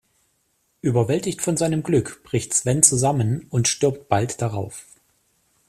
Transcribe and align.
Überwältigt 0.81 1.43
von 1.43 1.57
seinem 1.57 1.83
Glück, 1.83 2.23
bricht 2.23 2.55
Sven 2.55 2.81
zusammen 2.81 3.45
und 3.51 3.67
stirbt 3.67 4.09
bald 4.09 4.41
darauf. 4.41 4.83